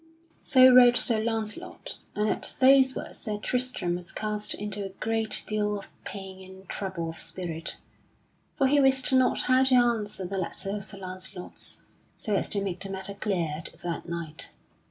[0.41, 5.43] So wrote Sir Launcelot, and at those words Sir Tristram was cast into a great
[5.45, 7.77] deal of pain and trouble of spirit;
[8.55, 11.83] for he wist not how to answer that letter of Sir Launcelot's
[12.17, 14.53] so as to make the matter clear to that knight.